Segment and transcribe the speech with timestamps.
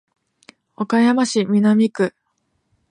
[0.77, 2.15] 岡山市南区